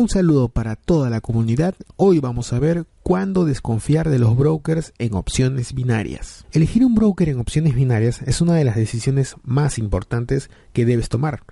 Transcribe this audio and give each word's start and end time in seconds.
Un 0.00 0.08
saludo 0.08 0.48
para 0.48 0.76
toda 0.76 1.10
la 1.10 1.20
comunidad. 1.20 1.74
Hoy 1.96 2.20
vamos 2.20 2.54
a 2.54 2.58
ver 2.58 2.86
cuándo 3.02 3.44
desconfiar 3.44 4.08
de 4.08 4.18
los 4.18 4.34
brokers 4.34 4.94
en 4.96 5.12
opciones 5.12 5.74
binarias. 5.74 6.46
Elegir 6.52 6.86
un 6.86 6.94
broker 6.94 7.28
en 7.28 7.38
opciones 7.38 7.74
binarias 7.74 8.22
es 8.22 8.40
una 8.40 8.54
de 8.54 8.64
las 8.64 8.76
decisiones 8.76 9.36
más 9.42 9.76
importantes 9.76 10.48
que 10.72 10.86
debes 10.86 11.10
tomar. 11.10 11.42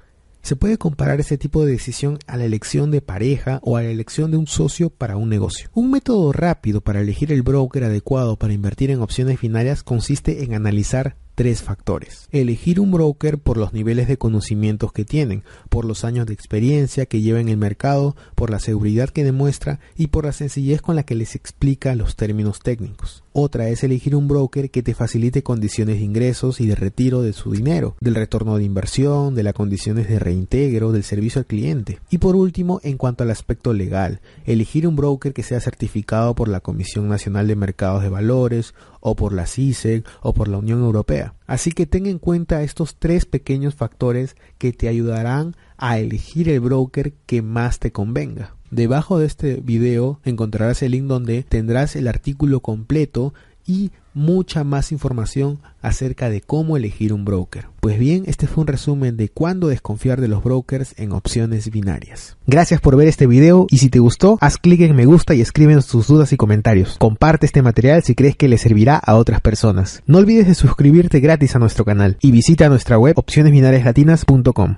Se 0.41 0.57
puede 0.57 0.79
comparar 0.79 1.21
este 1.21 1.37
tipo 1.37 1.63
de 1.63 1.73
decisión 1.73 2.21
a 2.27 2.39
la 2.39 2.47
elección 2.47 2.91
de 2.91 3.03
pareja 3.03 3.61
o 3.65 3.77
a 3.77 3.83
la 3.83 3.91
elección 3.91 4.31
de 4.31 4.39
un 4.39 4.47
socio 4.47 4.89
para 4.89 5.19
un 5.19 5.29
negocio. 5.29 5.69
Un 5.75 5.91
método 5.91 6.33
rápido 6.33 6.81
para 6.81 7.03
elegir 7.03 7.31
el 7.33 7.43
broker 7.43 7.85
adecuado 7.85 8.39
para 8.39 8.55
invertir 8.55 8.91
en 8.91 9.03
opciones 9.03 9.43
binarias 9.43 9.83
consiste 9.83 10.43
en 10.43 10.55
analizar 10.55 11.17
tres 11.39 11.63
factores. 11.63 12.29
Elegir 12.33 12.81
un 12.81 12.91
broker 12.91 13.39
por 13.39 13.59
los 13.59 13.73
niveles 13.73 14.09
de 14.09 14.19
conocimientos 14.19 14.91
que 14.91 15.05
tienen, 15.05 15.45
por 15.69 15.85
los 15.85 16.03
años 16.03 16.27
de 16.27 16.35
experiencia 16.35 17.07
que 17.07 17.21
lleva 17.21 17.39
en 17.39 17.49
el 17.49 17.57
mercado, 17.57 18.17
por 18.35 18.51
la 18.51 18.59
seguridad 18.59 19.11
que 19.11 19.23
demuestra 19.23 19.79
y 19.97 20.09
por 20.09 20.25
la 20.25 20.33
sencillez 20.33 20.83
con 20.83 20.97
la 20.97 21.05
que 21.05 21.15
les 21.15 21.37
explica 21.37 21.95
los 21.95 22.17
términos 22.17 22.59
técnicos. 22.59 23.23
Otra 23.41 23.69
es 23.69 23.85
elegir 23.85 24.17
un 24.17 24.27
broker 24.27 24.69
que 24.69 24.83
te 24.83 24.95
facilite 24.95 25.45
condiciones 25.45 25.99
de 25.99 26.05
ingresos 26.05 26.61
y 26.61 26.67
de 26.67 26.75
retiro 26.75 27.23
de 27.23 27.33
su 27.33 27.53
dinero, 27.53 27.95
del 28.01 28.17
retorno 28.17 28.59
de 28.59 28.65
inversión, 28.65 29.37
de 29.37 29.45
las 29.45 29.53
condiciones 29.53 30.09
de 30.09 30.19
reintegro, 30.19 30.91
del 30.91 31.05
servicio 31.05 31.39
al 31.39 31.47
cliente. 31.47 32.01
Y 32.11 32.19
por 32.19 32.35
último, 32.35 32.81
en 32.83 32.97
cuanto 32.97 33.23
al 33.23 33.31
aspecto 33.31 33.73
legal, 33.73 34.21
elegir 34.45 34.89
un 34.89 34.97
broker 34.97 35.33
que 35.33 35.45
sea 35.45 35.61
certificado 35.61 36.35
por 36.35 36.49
la 36.49 36.59
Comisión 36.59 37.09
Nacional 37.09 37.47
de 37.47 37.55
Mercados 37.55 38.03
de 38.03 38.09
Valores 38.09 38.75
o 38.99 39.15
por 39.15 39.33
la 39.33 39.47
CISEC 39.47 40.05
o 40.21 40.35
por 40.35 40.49
la 40.49 40.59
Unión 40.59 40.81
Europea. 40.81 41.35
Así 41.47 41.71
que 41.71 41.87
ten 41.87 42.07
en 42.07 42.19
cuenta 42.19 42.65
estos 42.65 42.97
tres 42.97 43.25
pequeños 43.25 43.77
factores 43.77 44.35
que 44.59 44.73
te 44.73 44.89
ayudarán 44.89 45.55
a 45.55 45.68
elegir 45.79 46.49
el 46.49 46.61
broker 46.61 47.13
que 47.27 47.43
más 47.43 47.79
te 47.79 47.93
convenga. 47.93 48.55
Debajo 48.71 49.19
de 49.19 49.27
este 49.27 49.57
video 49.57 50.21
encontrarás 50.25 50.83
el 50.83 50.93
link 50.93 51.05
donde 51.05 51.43
tendrás 51.43 51.97
el 51.97 52.07
artículo 52.07 52.61
completo 52.61 53.33
y 53.67 53.93
mucha 54.15 54.65
más 54.65 54.93
información 54.93 55.61
acerca 55.81 56.29
de 56.29 56.41
cómo 56.41 56.77
elegir 56.77 57.13
un 57.13 57.25
broker. 57.25 57.67
Pues 57.81 57.99
bien, 57.99 58.25
este 58.27 58.47
fue 58.47 58.63
un 58.63 58.67
resumen 58.67 59.17
de 59.17 59.29
cuándo 59.29 59.69
desconfiar 59.69 60.21
de 60.21 60.29
los 60.29 60.43
brokers 60.43 60.95
en 60.99 61.13
opciones 61.13 61.71
binarias. 61.71 62.37
Gracias 62.47 62.81
por 62.81 62.97
ver 62.97 63.07
este 63.09 63.27
video 63.27 63.67
y 63.71 63.79
si 63.79 63.91
te 63.91 64.01
gustó, 64.01 64.39
haz 64.41 64.57
clic 64.57 64.81
en 64.81 64.97
me 64.97 65.07
gusta 65.07 65.35
y 65.35 65.41
escríbenos 65.41 65.87
tus 65.87 66.09
dudas 66.09 66.33
y 66.33 66.37
comentarios. 66.37 66.97
Comparte 66.99 67.47
este 67.47 67.63
material 67.63 68.03
si 68.03 68.15
crees 68.15 68.37
que 68.37 68.49
le 68.49 68.59
servirá 68.59 68.97
a 68.97 69.15
otras 69.15 69.41
personas. 69.41 70.03
No 70.07 70.19
olvides 70.19 70.49
de 70.49 70.55
suscribirte 70.55 71.21
gratis 71.21 71.55
a 71.55 71.59
nuestro 71.59 71.85
canal 71.85 72.17
y 72.21 72.33
visita 72.33 72.69
nuestra 72.69 72.99
web 72.99 73.19
opcionesbinariaslatinas.com. 73.19 74.77